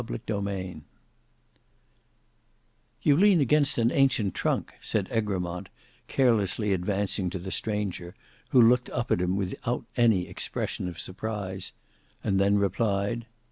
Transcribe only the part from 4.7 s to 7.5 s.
said Egremont, carelessly advancing to